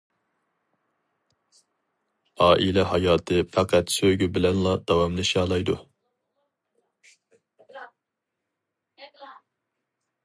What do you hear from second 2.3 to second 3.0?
ئائىلە